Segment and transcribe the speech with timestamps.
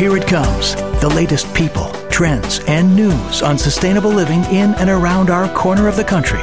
[0.00, 5.28] Here it comes the latest people, trends, and news on sustainable living in and around
[5.28, 6.40] our corner of the country.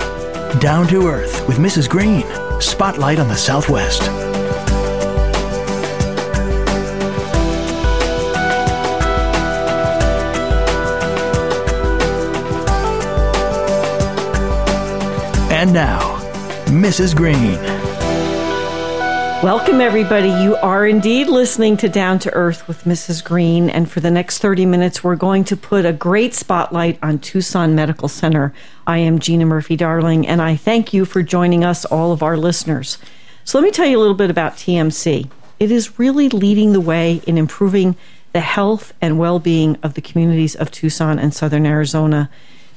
[0.60, 1.90] Down to Earth with Mrs.
[1.90, 2.23] Green.
[2.62, 4.04] Spotlight on the Southwest.
[15.52, 16.20] And now,
[16.68, 17.16] Mrs.
[17.16, 17.77] Green.
[19.44, 20.30] Welcome, everybody.
[20.30, 23.23] You are indeed listening to Down to Earth with Mrs.
[23.23, 23.70] Green.
[23.70, 27.76] And for the next 30 minutes, we're going to put a great spotlight on Tucson
[27.76, 28.52] Medical Center.
[28.88, 32.36] I am Gina Murphy Darling, and I thank you for joining us, all of our
[32.36, 32.98] listeners.
[33.44, 35.30] So, let me tell you a little bit about TMC.
[35.59, 37.95] It is really leading the way in improving
[38.34, 42.30] the health and well being of the communities of Tucson and Southern Arizona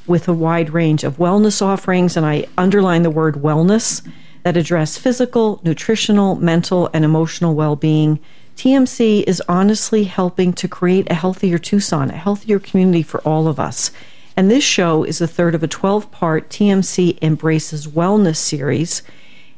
[0.07, 2.19] with a wide range of wellness offerings.
[2.19, 4.07] And I underline the word wellness
[4.43, 8.19] that address physical, nutritional, mental, and emotional well being.
[8.57, 13.59] TMC is honestly helping to create a healthier Tucson, a healthier community for all of
[13.59, 13.91] us.
[14.37, 19.03] And this show is the third of a 12 part TMC Embraces Wellness series.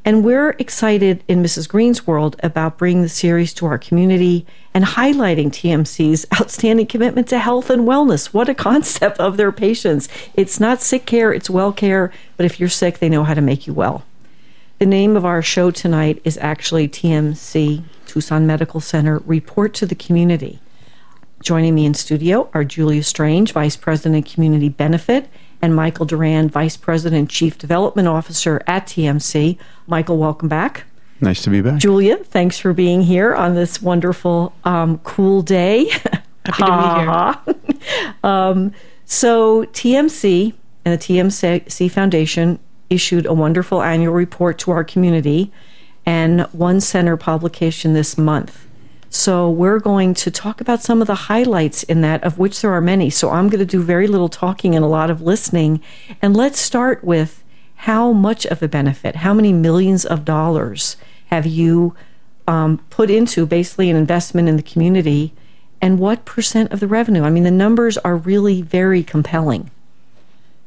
[0.05, 1.69] And we're excited in Mrs.
[1.69, 7.39] Green's world about bringing the series to our community and highlighting TMC's outstanding commitment to
[7.39, 8.27] health and wellness.
[8.27, 10.09] What a concept of their patients.
[10.35, 13.41] It's not sick care, it's well care, but if you're sick, they know how to
[13.41, 14.03] make you well.
[14.83, 19.95] The name of our show tonight is actually TMC, Tucson Medical Center Report to the
[19.95, 20.59] Community.
[21.41, 25.29] Joining me in studio are Julia Strange, Vice President of Community Benefit,
[25.63, 29.57] and Michael Duran, Vice President Chief Development Officer at TMC.
[29.87, 30.83] Michael, welcome back.
[31.21, 31.79] Nice to be back.
[31.79, 35.91] Julia, thanks for being here on this wonderful, um, cool day.
[36.45, 38.15] Happy to be here.
[38.25, 38.73] um,
[39.05, 42.59] so, TMC and the TMC Foundation
[42.93, 45.51] issued a wonderful annual report to our community
[46.05, 48.67] and one center publication this month.
[49.09, 52.73] So we're going to talk about some of the highlights in that, of which there
[52.73, 53.11] are many.
[53.11, 55.83] So I'm going to do very little talking and a lot of listening.
[56.23, 57.45] And let's start with
[57.77, 61.95] how much of a benefit, how many millions of dollars have you
[62.47, 65.35] um, put into basically an investment in the community,
[65.81, 67.25] and what percent of the revenue?
[67.25, 69.71] I mean, the numbers are really very compelling.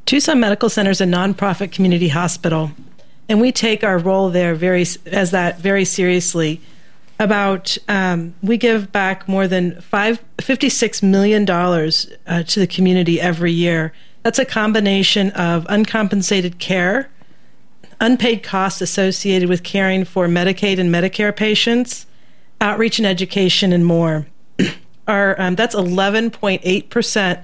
[0.05, 2.71] Tucson Medical Center is a nonprofit community hospital,
[3.27, 6.61] and we take our role there very as that very seriously.
[7.17, 13.53] About um, we give back more than five, $56 million uh, to the community every
[13.53, 13.93] year.
[14.21, 17.09] That's a combination of uncompensated care,
[17.99, 22.05] unpaid costs associated with caring for Medicaid and Medicare patients,
[22.59, 24.27] outreach and education, and more.
[25.07, 27.39] Our um, that's 11.8 percent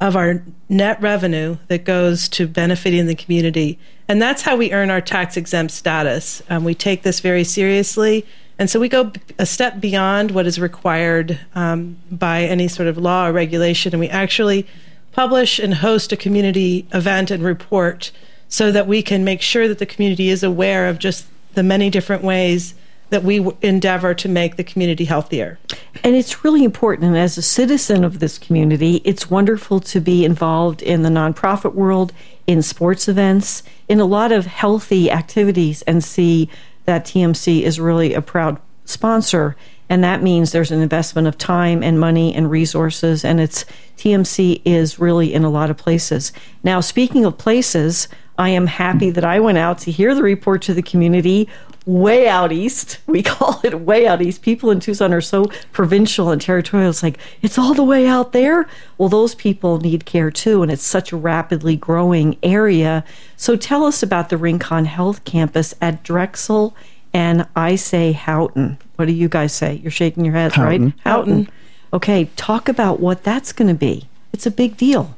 [0.00, 3.78] of our net revenue that goes to benefiting the community.
[4.08, 6.42] And that's how we earn our tax exempt status.
[6.50, 8.26] Um, we take this very seriously.
[8.58, 12.98] And so we go a step beyond what is required um, by any sort of
[12.98, 13.92] law or regulation.
[13.92, 14.66] And we actually
[15.12, 18.12] publish and host a community event and report
[18.48, 21.90] so that we can make sure that the community is aware of just the many
[21.90, 22.74] different ways
[23.10, 25.58] that we endeavor to make the community healthier.
[26.02, 27.06] And it's really important.
[27.06, 31.74] And as a citizen of this community, it's wonderful to be involved in the nonprofit
[31.74, 32.12] world,
[32.46, 36.48] in sports events, in a lot of healthy activities, and see
[36.84, 39.56] that TMC is really a proud sponsor.
[39.88, 43.24] And that means there's an investment of time and money and resources.
[43.24, 43.64] And it's
[43.98, 46.32] TMC is really in a lot of places.
[46.64, 48.08] Now, speaking of places,
[48.38, 51.48] I am happy that I went out to hear the report to the community
[51.86, 52.98] way out east.
[53.06, 54.42] We call it way out east.
[54.42, 56.90] People in Tucson are so provincial and territorial.
[56.90, 58.68] It's like, it's all the way out there.
[58.98, 63.04] Well, those people need care too, and it's such a rapidly growing area.
[63.36, 66.76] So tell us about the Rincon Health Campus at Drexel
[67.16, 68.76] and I say Houghton.
[68.96, 69.80] What do you guys say?
[69.82, 70.84] You're shaking your heads, Houghton.
[70.84, 70.94] right?
[71.04, 71.48] Houghton.
[71.94, 74.06] Okay, talk about what that's going to be.
[74.34, 75.15] It's a big deal.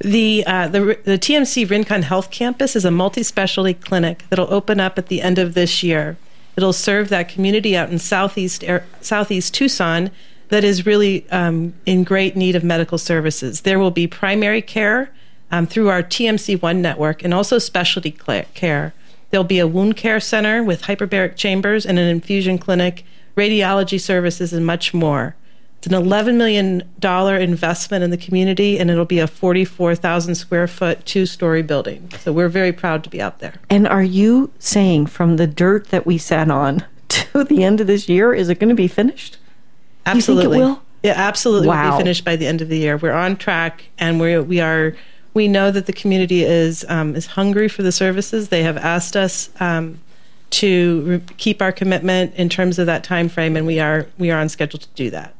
[0.00, 4.80] The, uh, the, the TMC Rincon Health Campus is a multi specialty clinic that'll open
[4.80, 6.16] up at the end of this year.
[6.56, 8.64] It'll serve that community out in southeast
[9.02, 10.10] southeast Tucson
[10.48, 13.60] that is really um, in great need of medical services.
[13.60, 15.10] There will be primary care
[15.50, 18.94] um, through our TMC One network and also specialty care.
[19.30, 23.04] There'll be a wound care center with hyperbaric chambers and an infusion clinic,
[23.36, 25.36] radiology services, and much more.
[25.82, 26.82] It's an $11 million
[27.42, 32.10] investment in the community, and it'll be a 44,000 square foot, two story building.
[32.18, 33.54] So we're very proud to be out there.
[33.70, 37.86] And are you saying from the dirt that we sat on to the end of
[37.86, 39.38] this year, is it going to be finished?
[40.04, 40.44] Absolutely.
[40.44, 40.82] You think it will?
[41.02, 41.68] Yeah, absolutely.
[41.68, 41.92] Wow.
[41.92, 42.98] Will be finished by the end of the year.
[42.98, 44.94] We're on track, and we we are.
[45.32, 48.50] We know that the community is um, is hungry for the services.
[48.50, 50.00] They have asked us um,
[50.50, 54.30] to re- keep our commitment in terms of that time frame, and we are we
[54.30, 55.34] are on schedule to do that.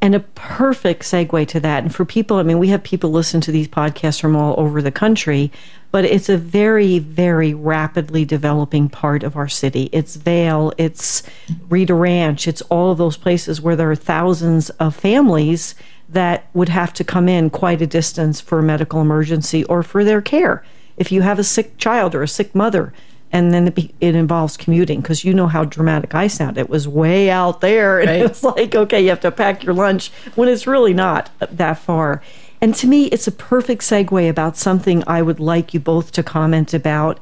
[0.00, 1.82] And a perfect segue to that.
[1.82, 4.80] And for people, I mean, we have people listen to these podcasts from all over
[4.80, 5.50] the country,
[5.90, 9.88] but it's a very, very rapidly developing part of our city.
[9.92, 11.24] It's Vail, it's
[11.68, 15.74] Rita Ranch, it's all of those places where there are thousands of families
[16.08, 20.04] that would have to come in quite a distance for a medical emergency or for
[20.04, 20.64] their care.
[20.96, 22.92] If you have a sick child or a sick mother,
[23.32, 26.56] and then it, be, it involves commuting because you know how dramatic I sound.
[26.56, 28.22] It was way out there, and right.
[28.24, 32.22] it's like, okay, you have to pack your lunch when it's really not that far.
[32.60, 36.22] And to me, it's a perfect segue about something I would like you both to
[36.22, 37.20] comment about.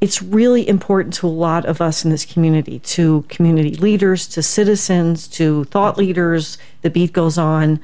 [0.00, 4.42] It's really important to a lot of us in this community, to community leaders, to
[4.42, 6.56] citizens, to thought leaders.
[6.80, 7.80] The beat goes on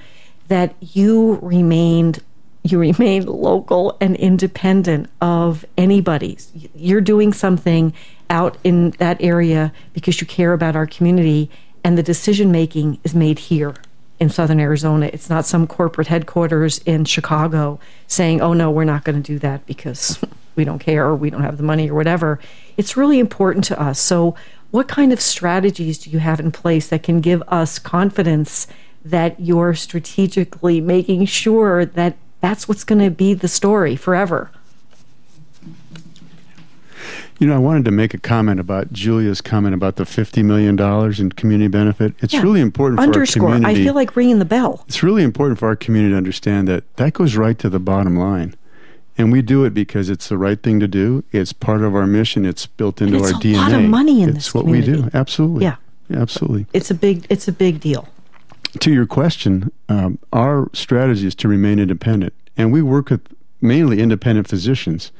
[0.48, 2.22] that you remained
[2.70, 6.38] you remain local and independent of anybody.
[6.74, 7.92] You're doing something
[8.30, 11.50] out in that area because you care about our community,
[11.84, 13.74] and the decision making is made here
[14.18, 15.10] in southern Arizona.
[15.12, 19.38] It's not some corporate headquarters in Chicago saying, oh, no, we're not going to do
[19.40, 20.18] that because
[20.56, 22.40] we don't care or we don't have the money or whatever.
[22.76, 24.00] It's really important to us.
[24.00, 24.34] So,
[24.72, 28.66] what kind of strategies do you have in place that can give us confidence
[29.04, 34.50] that you're strategically making sure that that's what's going to be the story forever.
[37.38, 40.78] You know, I wanted to make a comment about Julia's comment about the $50 million
[41.20, 42.14] in community benefit.
[42.20, 42.40] It's yeah.
[42.40, 43.42] really important Underscore.
[43.42, 43.82] for our community.
[43.82, 44.84] I feel like ringing the bell.
[44.88, 48.16] It's really important for our community to understand that that goes right to the bottom
[48.16, 48.54] line.
[49.18, 51.24] And we do it because it's the right thing to do.
[51.30, 52.46] It's part of our mission.
[52.46, 53.50] It's built into our DNA.
[53.50, 54.92] It's a lot of money in it's this what community.
[54.92, 55.10] we do.
[55.12, 55.64] Absolutely.
[55.64, 55.76] Yeah.
[56.10, 56.66] Absolutely.
[56.72, 58.08] It's a big it's a big deal
[58.80, 63.22] to your question, um, our strategy is to remain independent, and we work with
[63.60, 65.12] mainly independent physicians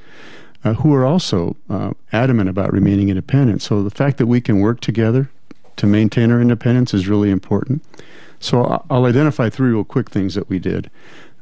[0.65, 3.63] uh, who are also uh, adamant about remaining independent.
[3.63, 5.31] So the fact that we can work together
[5.77, 7.85] to maintain our independence is really important.
[8.41, 10.91] So I'll identify three real quick things that we did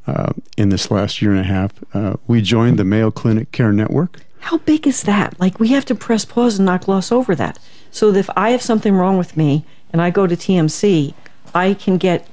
[0.06, 1.72] uh, in this last year and a half.
[1.94, 4.20] Uh, we joined the Mayo Clinic Care Network.
[4.40, 5.38] How big is that?
[5.40, 7.58] Like we have to press pause and not gloss over that.
[7.90, 11.14] So if I have something wrong with me and I go to TMC,
[11.54, 12.26] I can get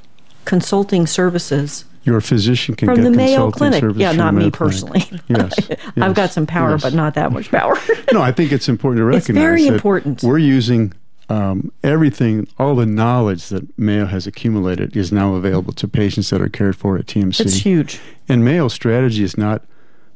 [0.45, 1.85] consulting services.
[2.03, 3.83] Your physician can from get the Mayo Clinic.
[3.95, 5.01] Yeah, not me personally.
[5.27, 6.81] yes, yes, I've got some power, yes.
[6.81, 7.77] but not that much power.
[8.11, 9.29] no, I think it's important to recognize.
[9.29, 10.23] It's very important.
[10.23, 10.93] We're using
[11.29, 16.41] um, everything, all the knowledge that Mayo has accumulated is now available to patients that
[16.41, 17.39] are cared for at TMC.
[17.41, 18.01] It's huge.
[18.27, 19.63] And Mayo's strategy is not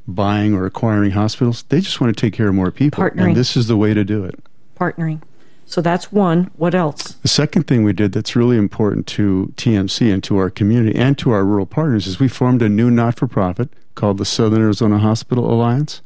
[0.07, 1.63] buying or acquiring hospitals.
[1.69, 3.03] They just want to take care of more people.
[3.03, 3.27] Partnering.
[3.27, 4.39] And this is the way to do it.
[4.75, 5.21] Partnering.
[5.65, 6.51] So that's one.
[6.55, 7.13] What else?
[7.21, 11.17] The second thing we did that's really important to TMC and to our community and
[11.17, 14.61] to our rural partners is we formed a new not for profit called the Southern
[14.61, 16.01] Arizona Hospital Alliance.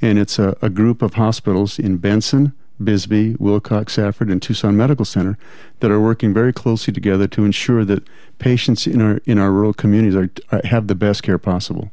[0.00, 2.52] And it's a, a group of hospitals in Benson,
[2.82, 5.36] Bisbee, Willcox, Safford, and Tucson Medical Center
[5.80, 8.06] that are working very closely together to ensure that
[8.38, 11.90] patients in our in our rural communities are, are have the best care possible.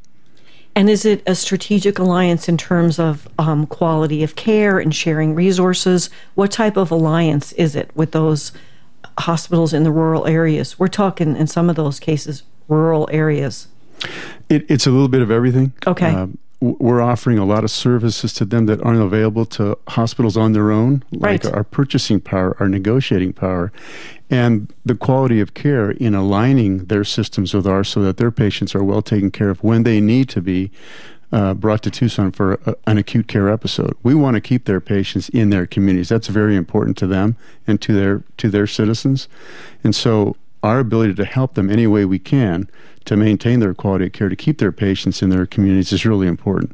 [0.76, 5.34] And is it a strategic alliance in terms of um, quality of care and sharing
[5.34, 6.10] resources?
[6.34, 8.52] What type of alliance is it with those
[9.18, 10.78] hospitals in the rural areas?
[10.78, 13.68] We're talking, in some of those cases, rural areas.
[14.50, 15.72] It, it's a little bit of everything.
[15.86, 16.14] Okay.
[16.14, 16.26] Uh,
[16.60, 20.70] we're offering a lot of services to them that aren't available to hospitals on their
[20.70, 21.54] own, like right.
[21.54, 23.70] our purchasing power, our negotiating power,
[24.30, 28.74] and the quality of care in aligning their systems with ours so that their patients
[28.74, 30.70] are well taken care of when they need to be
[31.30, 33.94] uh, brought to Tucson for a, an acute care episode.
[34.02, 36.08] We want to keep their patients in their communities.
[36.08, 39.28] That's very important to them and to their to their citizens,
[39.84, 42.70] and so our ability to help them any way we can
[43.06, 46.26] to maintain their quality of care, to keep their patients in their communities is really
[46.26, 46.72] important.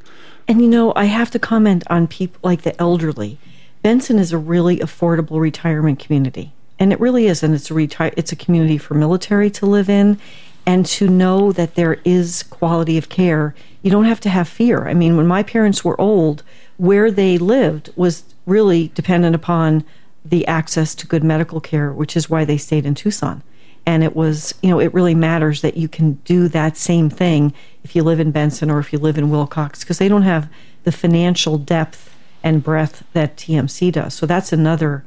[0.48, 3.38] And you know, I have to comment on people like the elderly.
[3.82, 6.52] Benson is a really affordable retirement community.
[6.78, 9.88] And it really is, and it's a reti- it's a community for military to live
[9.88, 10.18] in
[10.66, 13.54] and to know that there is quality of care.
[13.82, 14.88] You don't have to have fear.
[14.88, 16.42] I mean, when my parents were old,
[16.78, 19.84] where they lived was really dependent upon
[20.24, 23.42] the access to good medical care, which is why they stayed in Tucson
[23.86, 27.52] and it was you know it really matters that you can do that same thing
[27.84, 30.48] if you live in Benson or if you live in Willcox because they don't have
[30.84, 34.14] the financial depth and breadth that TMC does.
[34.14, 35.04] So that's another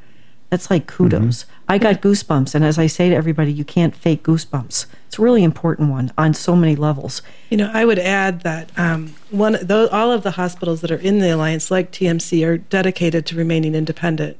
[0.50, 1.44] that's like kudos.
[1.44, 1.52] Mm-hmm.
[1.68, 4.86] I got goosebumps and as I say to everybody you can't fake goosebumps.
[5.08, 7.22] It's a really important one on so many levels.
[7.50, 10.98] You know, I would add that um, one those, all of the hospitals that are
[10.98, 14.40] in the alliance like TMC are dedicated to remaining independent.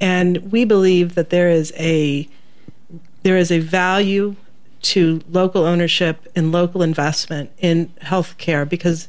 [0.00, 2.28] And we believe that there is a
[3.26, 4.36] there is a value
[4.82, 9.08] to local ownership and local investment in healthcare because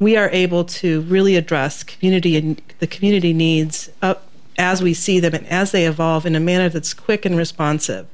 [0.00, 4.26] we are able to really address community and the community needs up
[4.58, 8.08] as we see them and as they evolve in a manner that's quick and responsive.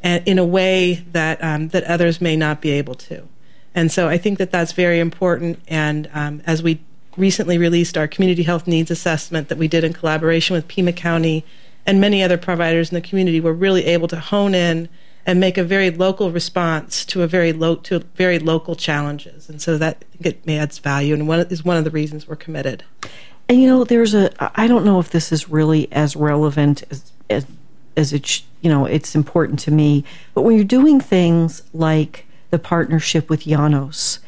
[0.00, 3.26] And in a way that um, that others may not be able to.
[3.74, 5.58] And so I think that that's very important.
[5.66, 6.78] And um, as we
[7.16, 11.44] recently released our community health needs assessment that we did in collaboration with Pima County
[11.86, 14.88] and many other providers in the community, we're really able to hone in
[15.26, 19.48] and make a very local response to a very low to very local challenges.
[19.48, 22.84] And so that it adds value and one is one of the reasons we're committed.
[23.48, 27.12] And you know, there's a I don't know if this is really as relevant as
[27.30, 27.46] as,
[27.96, 32.58] as it you know it's important to me, but when you're doing things like the
[32.58, 34.18] partnership with Janos,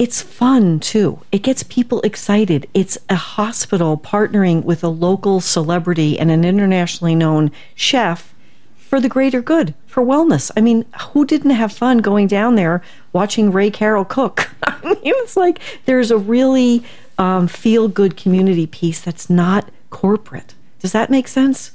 [0.00, 1.20] it's fun too.
[1.30, 2.66] It gets people excited.
[2.72, 8.32] It's a hospital partnering with a local celebrity and an internationally known chef
[8.78, 10.50] for the greater good, for wellness.
[10.56, 14.48] I mean, who didn't have fun going down there watching Ray Carroll cook?
[14.62, 16.82] I mean, it's like there's a really
[17.18, 20.54] um, feel good community piece that's not corporate.
[20.78, 21.72] Does that make sense?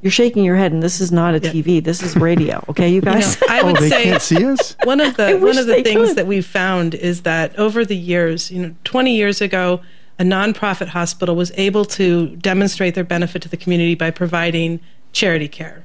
[0.00, 1.50] You're shaking your head, and this is not a yeah.
[1.50, 1.82] TV.
[1.82, 2.64] This is radio.
[2.68, 3.40] Okay, you guys.
[3.40, 4.76] You know, I oh, would oh, they say can't see us.
[4.84, 6.16] One of the one of the things could.
[6.18, 9.80] that we've found is that over the years, you know, 20 years ago,
[10.18, 14.80] a nonprofit hospital was able to demonstrate their benefit to the community by providing
[15.12, 15.84] charity care,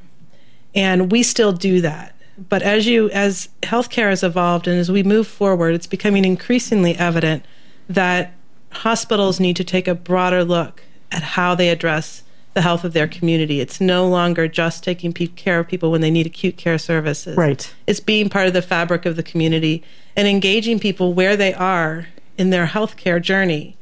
[0.75, 2.13] and we still do that.
[2.37, 6.95] But as you as healthcare has evolved and as we move forward, it's becoming increasingly
[6.95, 7.45] evident
[7.87, 8.33] that
[8.71, 13.07] hospitals need to take a broader look at how they address the health of their
[13.07, 13.59] community.
[13.59, 17.35] It's no longer just taking care of people when they need acute care services.
[17.35, 17.73] Right.
[17.87, 19.83] It's being part of the fabric of the community
[20.15, 22.07] and engaging people where they are
[22.37, 23.75] in their healthcare journey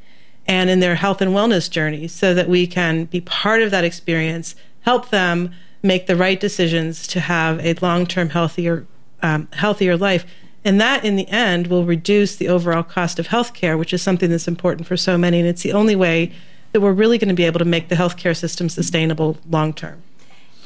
[0.46, 3.84] and in their health and wellness journey so that we can be part of that
[3.84, 8.86] experience, help them make the right decisions to have a long-term healthier
[9.22, 10.26] um, healthier life.
[10.64, 14.30] And that in the end will reduce the overall cost of healthcare, which is something
[14.30, 16.32] that's important for so many and it's the only way
[16.72, 20.02] that we're really going to be able to make the healthcare system sustainable long term.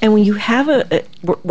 [0.03, 1.03] And when you have a,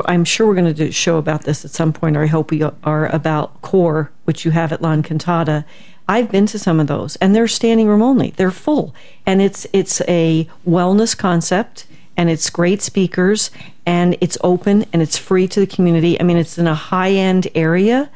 [0.06, 2.28] I'm sure we're going to do a show about this at some point, or I
[2.28, 5.66] hope we are about CORE, which you have at La Encantada.
[6.08, 8.32] I've been to some of those, and they're standing room only.
[8.32, 8.94] They're full,
[9.26, 13.50] and it's it's a wellness concept, and it's great speakers,
[13.86, 16.20] and it's open and it's free to the community.
[16.20, 18.10] I mean, it's in a high end area,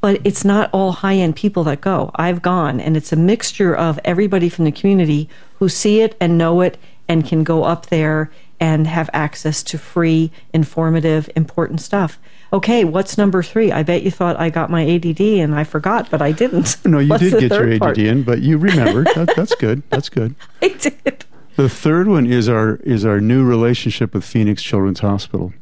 [0.00, 2.10] but it's not all high end people that go.
[2.14, 6.38] I've gone, and it's a mixture of everybody from the community who see it and
[6.38, 12.18] know it and can go up there and have access to free, informative, important stuff.
[12.52, 13.72] Okay, what's number three?
[13.72, 16.76] I bet you thought I got my ADD and I forgot, but I didn't.
[16.86, 17.98] No, you what's did get your ADD part?
[17.98, 19.08] in, but you remembered.
[19.14, 19.82] that, that's good.
[19.90, 20.34] That's good.
[20.62, 21.24] I did.
[21.56, 25.52] The third one is our is our new relationship with Phoenix Children's Hospital.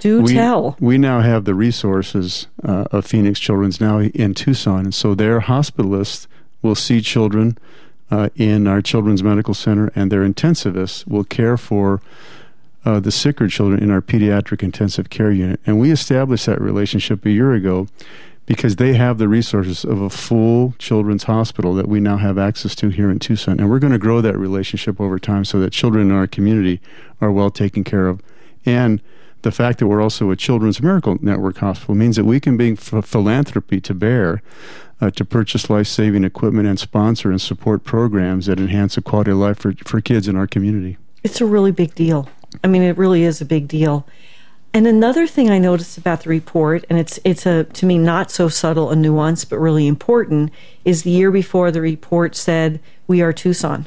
[0.00, 0.76] Do we, tell.
[0.80, 5.40] We now have the resources uh, of Phoenix Children's now in Tucson, and so their
[5.40, 6.26] hospitalists
[6.62, 7.58] will see children
[8.10, 12.00] uh, in our children's medical center, and their intensivists will care for
[12.84, 15.60] uh, the sicker children in our pediatric intensive care unit.
[15.66, 17.88] And we established that relationship a year ago
[18.46, 22.74] because they have the resources of a full children's hospital that we now have access
[22.74, 23.58] to here in Tucson.
[23.58, 26.80] And we're going to grow that relationship over time so that children in our community
[27.20, 28.20] are well taken care of.
[28.66, 29.00] And
[29.44, 32.76] the fact that we're also a Children's Miracle Network hospital means that we can bring
[32.76, 34.42] philanthropy to bear
[35.00, 39.30] uh, to purchase life saving equipment and sponsor and support programs that enhance the quality
[39.30, 40.96] of life for, for kids in our community.
[41.22, 42.28] It's a really big deal.
[42.62, 44.06] I mean, it really is a big deal.
[44.72, 48.30] And another thing I noticed about the report, and it's it's a to me not
[48.30, 50.52] so subtle a nuance, but really important,
[50.84, 53.86] is the year before the report said we are Tucson,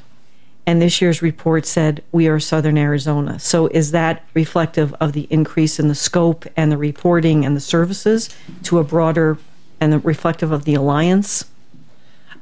[0.67, 3.39] and this year's report said we are Southern Arizona.
[3.39, 7.61] So is that reflective of the increase in the scope and the reporting and the
[7.61, 8.29] services
[8.63, 9.37] to a broader
[9.79, 11.45] and reflective of the alliance?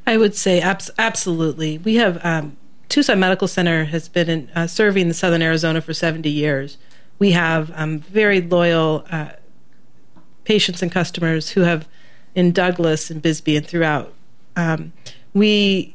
[0.07, 1.77] I would say abs- absolutely.
[1.77, 2.57] We have um,
[2.89, 6.77] Tucson Medical Center has been in, uh, serving the Southern Arizona for 70 years.
[7.19, 9.33] We have um, very loyal uh,
[10.45, 11.87] patients and customers who have
[12.33, 14.13] in Douglas and Bisbee and throughout.
[14.55, 14.93] Um,
[15.33, 15.94] we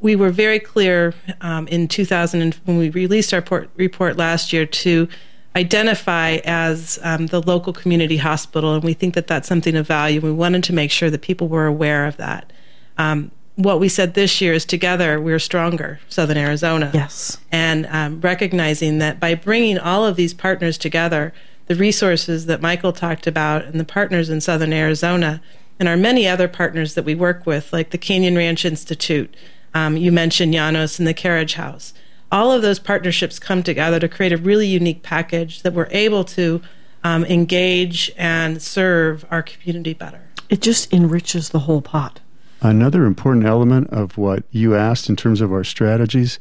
[0.00, 4.66] we were very clear um, in 2000 when we released our port, report last year
[4.66, 5.08] to
[5.56, 10.20] identify as um, the local community hospital, and we think that that's something of value.
[10.20, 12.52] We wanted to make sure that people were aware of that.
[12.98, 16.90] Um, what we said this year is together we're stronger, Southern Arizona.
[16.92, 17.38] Yes.
[17.52, 21.32] And um, recognizing that by bringing all of these partners together,
[21.66, 25.40] the resources that Michael talked about and the partners in Southern Arizona,
[25.78, 29.34] and our many other partners that we work with, like the Canyon Ranch Institute,
[29.74, 31.92] um, you mentioned Janos and the Carriage House
[32.34, 36.24] all of those partnerships come together to create a really unique package that we're able
[36.24, 36.60] to
[37.04, 40.20] um, engage and serve our community better.
[40.48, 42.18] It just enriches the whole pot.
[42.60, 46.40] Another important element of what you asked in terms of our strategies,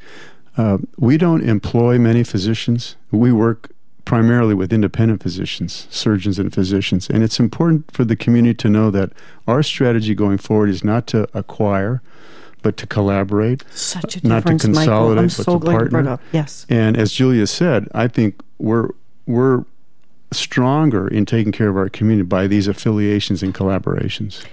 [0.58, 2.96] uh, we don't employ many physicians.
[3.12, 3.70] We work
[4.04, 7.08] primarily with independent physicians, surgeons, and physicians.
[7.08, 9.12] And it's important for the community to know that
[9.48, 12.02] our strategy going forward is not to acquire,
[12.64, 13.64] but to collaborate.
[13.76, 16.12] Such a not to consolidate, I'm but so to glad you brought partner.
[16.14, 16.22] up.
[16.32, 16.66] Yes.
[16.70, 18.90] And as Julia said, I think we're
[19.28, 19.66] we're
[20.32, 24.44] stronger in taking care of our community by these affiliations and collaborations.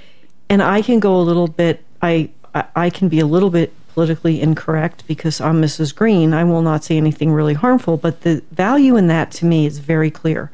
[0.50, 1.82] and I can go a little bit.
[2.02, 5.94] I I I can be a little bit politically incorrect because I'm Mrs.
[5.94, 6.32] Green.
[6.34, 9.78] I will not say anything really harmful, but the value in that to me is
[9.78, 10.50] very clear.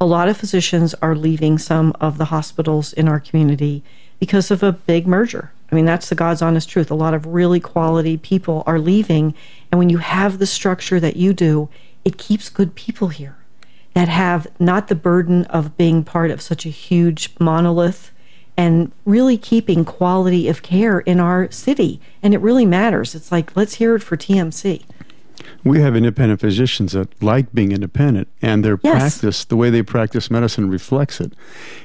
[0.00, 3.84] A lot of physicians are leaving some of the hospitals in our community
[4.18, 5.52] because of a big merger.
[5.72, 6.90] I mean, that's the God's honest truth.
[6.90, 9.34] A lot of really quality people are leaving,
[9.70, 11.70] and when you have the structure that you do,
[12.04, 13.38] it keeps good people here
[13.94, 18.10] that have not the burden of being part of such a huge monolith
[18.56, 22.00] and really keeping quality of care in our city.
[22.22, 23.14] And it really matters.
[23.14, 24.82] It's like, let's hear it for TMC.
[25.64, 29.18] We have independent physicians that like being independent, and their Yes.
[29.20, 31.32] practice, the way they practice medicine, reflects it.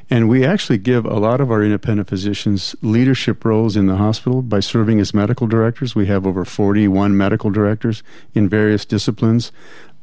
[0.09, 4.41] And we actually give a lot of our independent physicians leadership roles in the hospital
[4.41, 5.95] by serving as medical directors.
[5.95, 9.51] We have over 41 medical directors in various disciplines,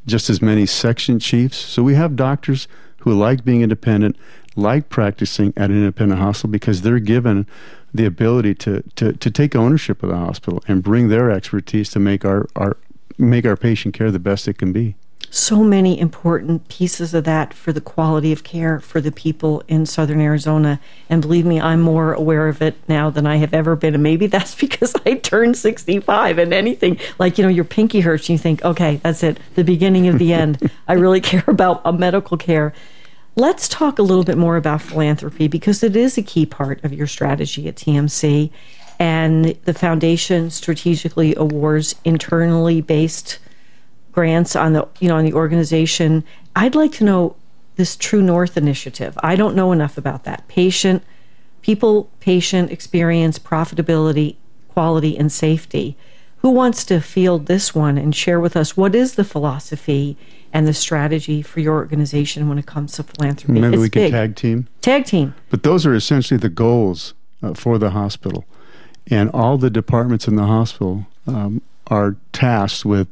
[0.07, 1.57] just as many section chiefs.
[1.57, 2.69] So we have doctors
[2.99, 4.17] who like being independent,
[4.57, 7.47] like practicing at an independent hospital because they're given
[7.93, 12.01] the ability to, to, to take ownership of the hospital and bring their expertise to
[12.01, 12.77] make our, our
[13.18, 14.97] make our patient care the best it can be.
[15.30, 19.85] So many important pieces of that for the quality of care for the people in
[19.85, 20.78] southern Arizona.
[21.11, 23.94] And believe me, I'm more aware of it now than I have ever been.
[23.94, 28.28] And maybe that's because I turned 65 and anything like, you know, your pinky hurts
[28.28, 30.71] and you think, okay, that's it, the beginning of the end.
[30.88, 32.73] I really care about a medical care.
[33.35, 36.92] Let's talk a little bit more about philanthropy because it is a key part of
[36.92, 38.52] your strategy at TMC.
[38.99, 43.39] And the foundation strategically awards internally based
[44.13, 46.25] grants on the you know on the organization.
[46.57, 47.37] I'd like to know
[47.77, 49.18] this True North initiative.
[49.23, 50.47] I don't know enough about that.
[50.49, 51.03] Patient,
[51.62, 54.37] people, patient experience, profitability,
[54.68, 55.97] quality, and safety.
[56.38, 60.16] Who wants to field this one and share with us what is the philosophy
[60.53, 63.61] and the strategy for your organization when it comes to philanthropy?
[63.61, 64.12] Maybe it's we can big.
[64.12, 64.68] tag team.
[64.83, 65.35] tag team.
[65.51, 68.45] But those are essentially the goals uh, for the hospital.
[69.11, 73.09] And all the departments in the hospital um, are tasked with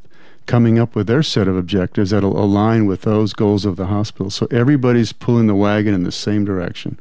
[0.47, 4.31] coming up with their set of objectives that'll align with those goals of the hospital.
[4.31, 6.99] So everybody's pulling the wagon in the same direction.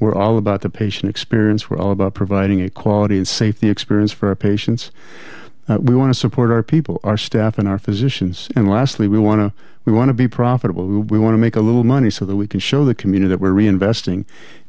[0.00, 1.68] We're all about the patient experience.
[1.68, 4.90] We're all about providing a quality and safety experience for our patients.
[5.68, 8.48] Uh, we want to support our people, our staff, and our physicians.
[8.56, 9.52] And lastly, we want to
[9.84, 10.86] we want to be profitable.
[10.86, 13.30] We, we want to make a little money so that we can show the community
[13.30, 14.26] that we're reinvesting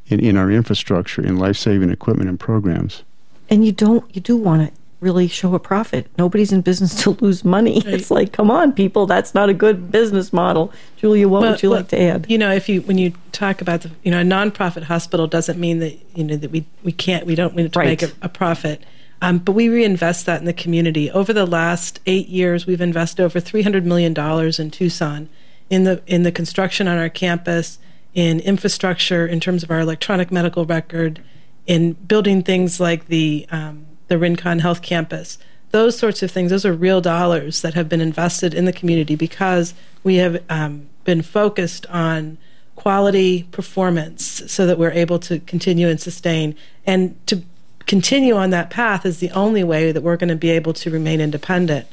[0.07, 3.03] in, in our infrastructure, in life saving equipment and programs.
[3.49, 7.11] And you don't you do want to really show a profit nobody's in business to
[7.21, 11.41] lose money it's like come on people that's not a good business model julia what
[11.41, 13.91] would you well, like to add You know, if you when you talk about the
[14.03, 17.35] you know a nonprofit hospital doesn't mean that you know that we we can't we
[17.35, 17.87] don't need to Right.
[17.87, 18.83] make a, a profit.
[19.21, 21.11] Um, but we reinvest that in the community.
[21.11, 25.27] Over the last eight years, we've invested over three hundred million dollars in Tucson,
[25.69, 27.79] in the in the construction on our campus,
[28.13, 31.21] in infrastructure in terms of our electronic medical record,
[31.69, 35.37] in building things like the um, the Rincon Health Campus.
[35.69, 36.49] Those sorts of things.
[36.49, 40.89] Those are real dollars that have been invested in the community because we have um,
[41.03, 42.39] been focused on
[42.75, 46.55] quality performance so that we're able to continue and sustain
[46.87, 47.43] and to
[47.85, 50.89] continue on that path is the only way that we're going to be able to
[50.89, 51.85] remain independent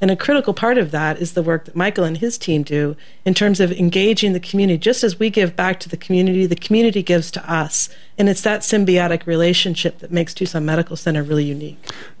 [0.00, 2.96] and a critical part of that is the work that Michael and his team do
[3.24, 4.78] in terms of engaging the community.
[4.78, 7.88] Just as we give back to the community, the community gives to us.
[8.16, 11.78] And it's that symbiotic relationship that makes Tucson Medical Center really unique.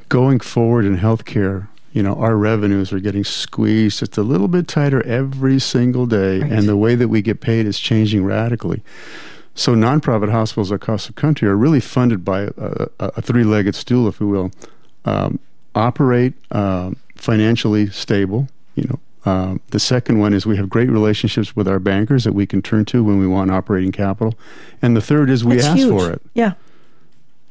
[0.08, 4.68] Going forward in healthcare, you know, our revenues are getting squeezed It's a little bit
[4.68, 6.52] tighter every single day, Right.
[6.52, 8.82] and the way that we get paid is changing radically.
[9.54, 12.52] So, nonprofit hospitals across the country are really funded by a,
[13.00, 14.52] a, a three-legged stool, if you will.
[15.04, 15.40] Um,
[15.74, 18.48] operate um, financially stable.
[18.74, 22.32] You know, um, the second one is we have great relationships with our bankers that
[22.32, 24.34] we can turn to when we want operating capital,
[24.82, 25.90] and the third is we That's ask huge.
[25.90, 26.22] for it.
[26.34, 26.52] yeah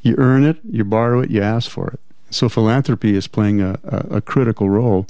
[0.01, 1.99] You earn it, you borrow it, you ask for it.
[2.31, 5.05] So philanthropy is playing a, a, a critical role.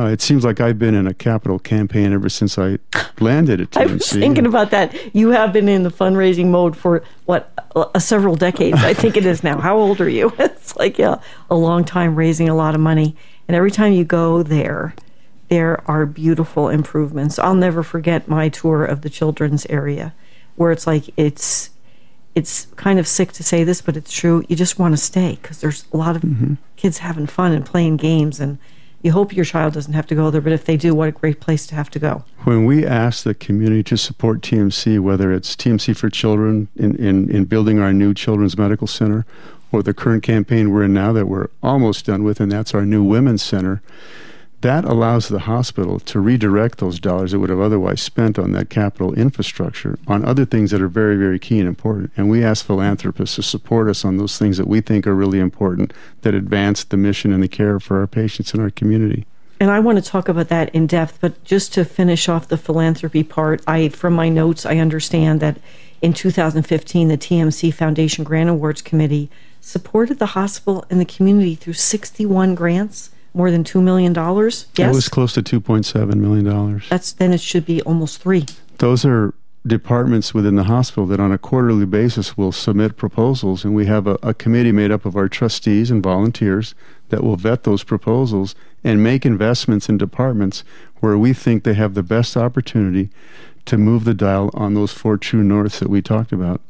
[0.00, 2.78] Uh, it seems like I've been in a capital campaign ever since I
[3.20, 3.80] landed at TMC.
[3.80, 5.14] i was thinking about that.
[5.14, 9.26] You have been in the fundraising mode for what uh, several decades i think it
[9.26, 9.60] is now.
[9.60, 10.32] How old are you?
[10.40, 13.14] It's like yeah a long time raising a lot of money.
[13.46, 14.94] And every time you go there
[15.48, 17.38] there are beautiful improvements.
[17.38, 20.14] I'll never forget my tour of the children's area
[20.56, 21.70] where it's like it's
[22.34, 24.44] it's kind of sick to say this but it's true.
[24.48, 26.24] You just want to stay because there's a lot of
[26.76, 28.56] kids having fun and playing games and
[29.02, 31.12] You hope your child doesn't have to go there, but if they do, what a
[31.12, 32.24] great place to have to go.
[32.44, 37.30] When we ask the community to support TMC, whether it's TMC for Children in, in,
[37.30, 39.24] in building our new Children's Medical Center
[39.72, 42.84] or the current campaign we're in now that we're almost done with, and that's our
[42.84, 43.80] new Women's Center,
[44.60, 48.68] that allows the hospital to redirect those dollars it would have otherwise spent on that
[48.68, 52.12] capital infrastructure on other things that are very, very key and important.
[52.16, 55.40] And we ask philanthropists to support us on those things that we think are really
[55.40, 55.92] important
[56.22, 59.26] that advance the mission and the care for our patients in our community.
[59.58, 62.56] And I want to talk about that in depth, but just to finish off the
[62.56, 65.58] philanthropy part, I from my notes I understand that
[66.02, 71.74] in 2015 the TMC Foundation Grant Awards Committee supported the hospital and the community through
[71.74, 74.14] 61 grants more than $2 million?
[74.14, 74.64] Yes.
[74.78, 76.82] It was close to $2.7 million.
[76.88, 78.46] That's then it should be almost three.
[78.78, 79.34] Those are
[79.66, 84.06] departments within the hospital that on a quarterly basis will submit proposals and we have
[84.06, 86.74] a, a, committee made up of our trustees and volunteers
[87.10, 90.64] that will vet those proposals and make investments in departments
[91.00, 93.10] where we think they have the best opportunity
[93.66, 96.62] to move the dial on those four true norths that we talked about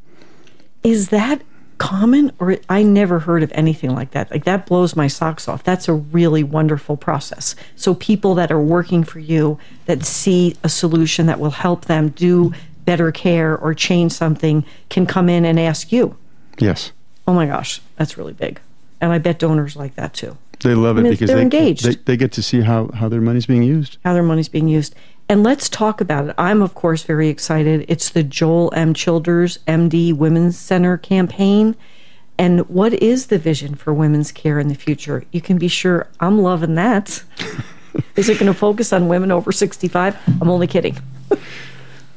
[0.83, 1.42] is that
[1.81, 4.31] common or I never heard of anything like that.
[4.31, 5.64] Like that blows my socks off.
[5.64, 7.57] That's a really wonderful process.
[7.75, 12.11] So people that are working for you that see a solution that will help them
[12.11, 12.53] do
[12.85, 16.16] better care or change something can come in and ask you.
[16.59, 16.93] Yes.
[17.27, 18.61] Oh my gosh, that's really big.
[19.01, 20.37] And I bet donors like that too.
[20.62, 21.85] They love it because they're they, engaged.
[21.87, 23.97] They, they get to see how, how their money's being used.
[24.05, 24.95] How their money's being used.
[25.31, 26.35] And let's talk about it.
[26.38, 27.85] I'm, of course, very excited.
[27.87, 28.95] It's the Joel M.
[28.95, 31.77] Childers MD Women's Center campaign.
[32.37, 35.23] And what is the vision for women's care in the future?
[35.31, 37.23] You can be sure I'm loving that.
[38.16, 40.16] is it going to focus on women over 65?
[40.40, 40.99] I'm only kidding.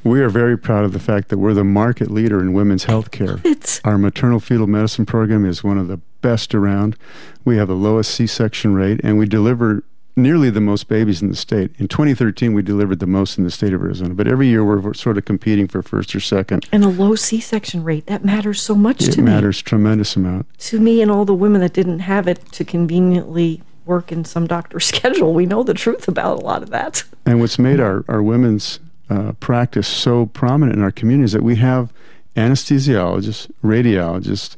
[0.04, 3.12] we are very proud of the fact that we're the market leader in women's health
[3.12, 3.38] care.
[3.84, 6.98] Our maternal fetal medicine program is one of the best around.
[7.46, 9.84] We have the lowest C section rate, and we deliver
[10.16, 11.72] nearly the most babies in the state.
[11.80, 14.94] In 2013, we delivered the most in the state of Arizona, but every year we're,
[14.94, 16.68] sort of competing for first or second.
[16.72, 19.32] And a low C-section rate that matters so much it to me.
[19.32, 22.64] It matters tremendous amount to me and all the women that didn't have it to
[22.64, 25.34] conveniently work in some doctor's schedule.
[25.34, 27.04] We know the truth about a lot of that.
[27.26, 31.44] And what's made our our women's uh, practice so prominent in our community is that
[31.44, 31.92] we have
[32.36, 34.56] anesthesiologists, radiologists,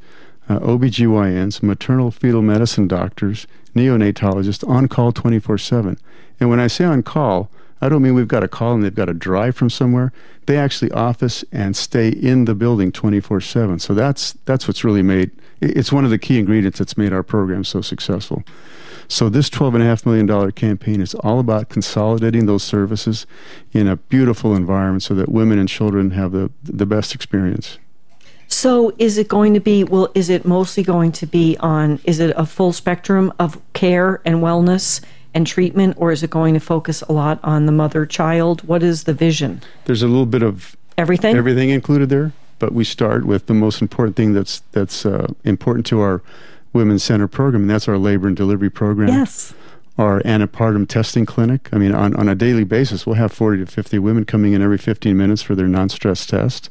[0.49, 5.97] uh, OBGYNs, maternal fetal medicine doctors, neonatologists on call 24 7.
[6.39, 7.49] And when I say on call,
[7.81, 10.11] I don't mean we've got a call and they've got to drive from somewhere.
[10.45, 13.79] They actually office and stay in the building 24 7.
[13.79, 15.31] So that's, that's what's really made
[15.61, 18.43] it's one of the key ingredients that's made our program so successful.
[19.07, 23.27] So this $12.5 million campaign is all about consolidating those services
[23.71, 27.77] in a beautiful environment so that women and children have the, the best experience.
[28.55, 32.21] So is it going to be well is it mostly going to be on is
[32.21, 36.61] it a full spectrum of care and wellness and treatment or is it going to
[36.61, 38.65] focus a lot on the mother child?
[38.65, 39.61] What is the vision?
[39.83, 43.81] There's a little bit of everything everything included there, but we start with the most
[43.81, 46.21] important thing that's that's uh, important to our
[46.71, 49.09] women's center program and that's our labor and delivery program.
[49.09, 49.53] Yes
[49.97, 51.69] our antepartum testing clinic.
[51.71, 54.61] I mean, on, on a daily basis, we'll have 40 to 50 women coming in
[54.61, 56.69] every 15 minutes for their non stress test.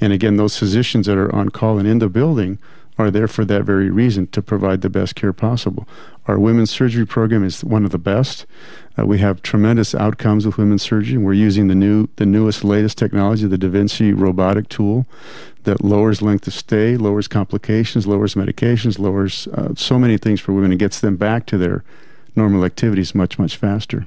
[0.00, 2.58] And again, those physicians that are on call and in the building
[2.98, 5.86] are there for that very reason to provide the best care possible.
[6.26, 8.46] Our women's surgery program is one of the best.
[8.98, 11.18] Uh, we have tremendous outcomes with women's surgery.
[11.18, 15.06] We're using the new, the newest, latest technology, the Da Vinci robotic tool,
[15.64, 20.52] that lowers length of stay, lowers complications, lowers medications, lowers uh, so many things for
[20.52, 21.84] women, and gets them back to their
[22.36, 24.06] normal activities much, much faster.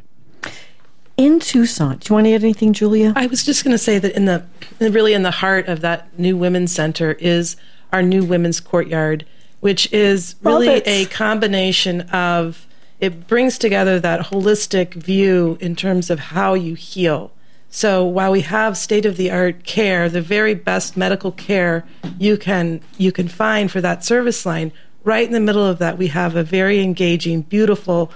[1.18, 3.12] In Tucson, do you want to add anything, Julia?
[3.16, 4.46] I was just going to say that in the
[4.80, 7.58] really in the heart of that new women's center is
[7.92, 9.26] our new women's courtyard,
[9.60, 12.68] which is really a combination of
[13.02, 17.32] it brings together that holistic view in terms of how you heal.
[17.70, 21.86] So while we have state of the art care, the very best medical care
[22.18, 24.72] you can you can find for that service line,
[25.04, 28.12] right in the middle of that, we have a very engaging, beautiful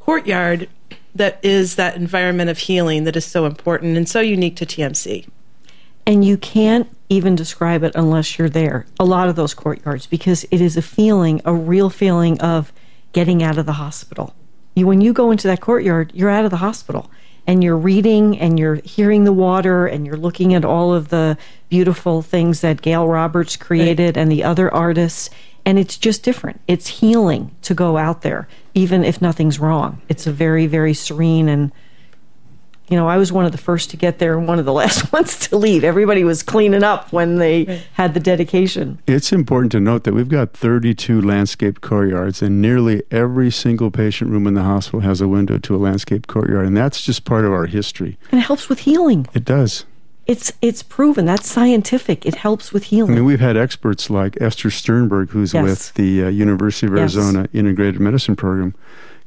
[0.00, 0.68] courtyard
[1.14, 5.26] that is that environment of healing that is so important and so unique to TMC.
[6.06, 8.86] And you can't even describe it unless you're there.
[8.98, 12.72] A lot of those courtyards, because it is a feeling, a real feeling of
[13.12, 14.34] getting out of the hospital.
[14.74, 17.10] You, when you go into that courtyard, you're out of the hospital
[17.46, 21.38] and you're reading and you're hearing the water and you're looking at all of the
[21.68, 24.16] beautiful things that Gail Roberts created right.
[24.16, 25.30] and the other artists
[25.66, 26.60] and it's just different.
[26.68, 30.02] It's healing to go out there, even if nothing's wrong.
[30.08, 31.72] It's a very, very serene and
[32.88, 34.72] you know, I was one of the first to get there and one of the
[34.82, 35.84] last ones to leave.
[35.84, 37.86] Everybody was cleaning up when they right.
[37.94, 38.98] had the dedication.
[39.06, 44.30] It's important to note that we've got 32 landscaped courtyards, and nearly every single patient
[44.30, 47.44] room in the hospital has a window to a landscaped courtyard, and that's just part
[47.44, 48.18] of our history.
[48.30, 49.26] And it helps with healing.
[49.34, 49.86] It does.
[50.26, 51.26] It's it's proven.
[51.26, 52.24] That's scientific.
[52.24, 53.12] It helps with healing.
[53.12, 55.62] I mean, we've had experts like Esther Sternberg, who's yes.
[55.62, 57.48] with the uh, University of Arizona yes.
[57.52, 58.74] Integrated Medicine Program,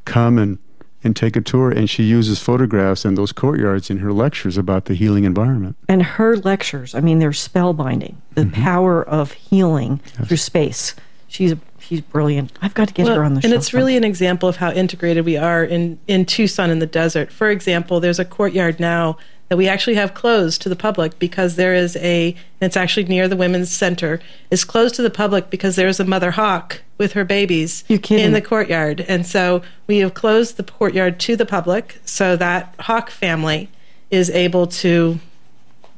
[0.05, 0.57] come and
[1.03, 1.69] and take a tour.
[1.69, 5.75] And she uses photographs and those courtyards in her lectures about the healing environment.
[5.87, 8.15] And her lectures, I mean, they're spellbinding.
[8.33, 8.63] The mm-hmm.
[8.63, 10.27] power of healing yes.
[10.27, 10.95] through space.
[11.27, 12.51] She's she's brilliant.
[12.61, 13.47] I've got to get well, her on the show.
[13.47, 16.87] And it's really an example of how integrated we are in in Tucson in the
[16.87, 17.31] desert.
[17.31, 19.17] For example, there's a courtyard now
[19.49, 23.05] that we actually have closed to the public because there is a, and it's actually
[23.05, 24.19] near the Women's Center,
[24.51, 27.83] is closed to the public because there is a mother hawk with her babies
[28.23, 29.05] in the courtyard.
[29.07, 33.69] And so we have closed the courtyard to the public so that hawk family
[34.11, 35.19] is able to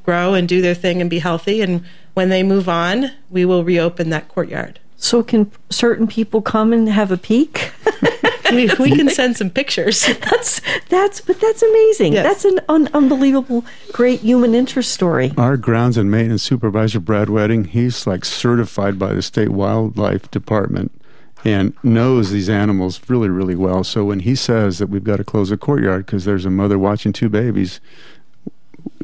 [0.04, 1.60] grow and do their thing and be healthy.
[1.60, 1.84] And
[2.14, 4.78] when they move on, we will reopen that courtyard.
[5.00, 7.72] So, can certain people come and have a peek?
[8.52, 10.06] we, we can send some pictures.
[10.20, 12.12] That's that's but that's amazing.
[12.12, 12.24] Yes.
[12.24, 15.32] That's an un- unbelievable, great human interest story.
[15.36, 20.92] Our grounds and maintenance supervisor, Brad Wedding, he's like certified by the state wildlife department
[21.44, 23.84] and knows these animals really, really well.
[23.84, 26.78] So when he says that we've got to close a courtyard because there's a mother
[26.78, 27.80] watching two babies,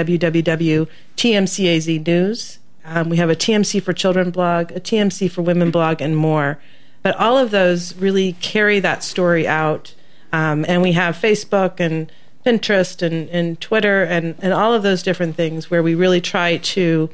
[2.86, 6.58] Um, we have a TMC for Children blog, a TMC for Women blog, and more.
[7.02, 9.94] But all of those really carry that story out.
[10.32, 12.10] Um, and we have Facebook and
[12.44, 16.58] Pinterest and, and Twitter and, and all of those different things where we really try
[16.58, 17.08] to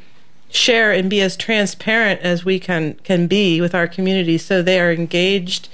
[0.51, 4.81] share and be as transparent as we can can be with our community so they
[4.81, 5.69] are engaged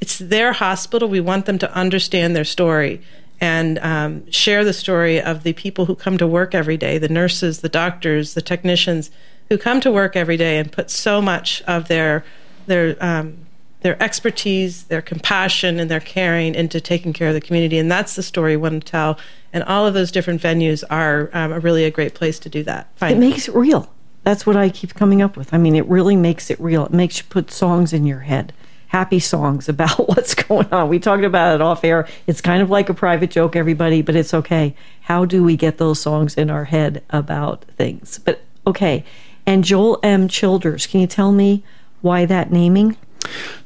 [0.00, 1.08] it's their hospital.
[1.08, 3.02] We want them to understand their story
[3.40, 7.08] and um, share the story of the people who come to work every day the
[7.08, 9.10] nurses, the doctors, the technicians
[9.48, 12.24] who come to work every day and put so much of their,
[12.66, 13.36] their, um,
[13.80, 17.78] their expertise, their compassion, and their caring into taking care of the community.
[17.78, 19.18] And that's the story we want to tell.
[19.52, 22.62] And all of those different venues are um, a really a great place to do
[22.64, 22.94] that.
[23.16, 23.92] It makes it real.
[24.22, 25.52] That's what I keep coming up with.
[25.52, 26.84] I mean, it really makes it real.
[26.84, 28.52] It makes you put songs in your head
[28.90, 30.88] happy songs about what's going on.
[30.88, 32.08] We talked about it off air.
[32.26, 34.74] It's kind of like a private joke, everybody, but it's okay.
[35.02, 38.18] How do we get those songs in our head about things?
[38.18, 39.04] But okay.
[39.46, 40.28] And Joel M.
[40.28, 41.62] Childers, can you tell me
[42.00, 42.96] why that naming?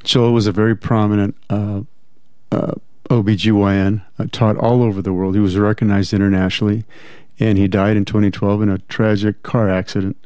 [0.02, 1.80] Joel was a very prominent uh,
[2.52, 2.72] uh,
[3.08, 5.34] OBGYN, uh, taught all over the world.
[5.34, 6.84] He was recognized internationally,
[7.40, 10.18] and he died in 2012 in a tragic car accident,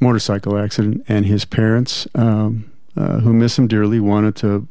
[0.00, 1.04] motorcycle accident.
[1.06, 4.66] And his parents, um, uh, who miss him dearly, wanted to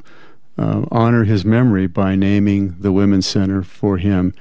[0.58, 4.34] uh, honor his memory by naming the Women's Center for him.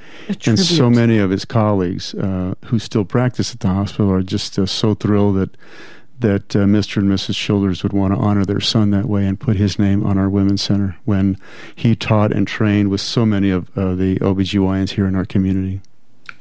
[0.45, 4.57] And so many of his colleagues uh, who still practice at the hospital are just
[4.59, 5.55] uh, so thrilled that
[6.19, 6.97] that uh, Mr.
[6.97, 7.35] and Mrs.
[7.35, 10.27] Childers would want to honor their son that way and put his name on our
[10.27, 11.37] Women's Center when
[11.75, 15.79] he taught and trained with so many of uh, the OBGYNs here in our community.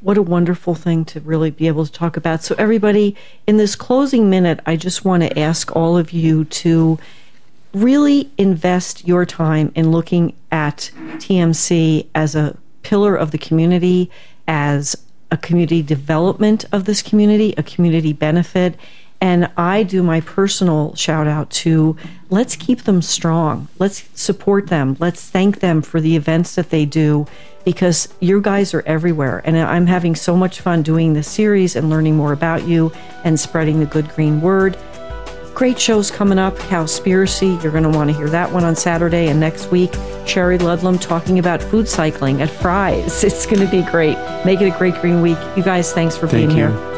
[0.00, 2.42] What a wonderful thing to really be able to talk about.
[2.42, 6.98] So, everybody, in this closing minute, I just want to ask all of you to
[7.76, 14.10] really invest your time in looking at TMC as a pillar of the community,
[14.48, 14.96] as
[15.30, 18.76] a community development of this community, a community benefit.
[19.20, 21.96] And I do my personal shout out to
[22.30, 23.68] let's keep them strong.
[23.78, 24.96] Let's support them.
[24.98, 27.26] Let's thank them for the events that they do
[27.64, 29.42] because you guys are everywhere.
[29.44, 32.92] And I'm having so much fun doing this series and learning more about you
[33.24, 34.78] and spreading the good green word.
[35.56, 36.54] Great shows coming up.
[36.56, 39.26] Cowspiracy, you're going to want to hear that one on Saturday.
[39.28, 39.92] And next week,
[40.26, 43.24] Sherry Ludlam talking about food cycling at Fry's.
[43.26, 44.16] It's going to be great.
[44.44, 45.38] Make it a great green week.
[45.56, 46.68] You guys, thanks for Thank being you.
[46.68, 46.95] here.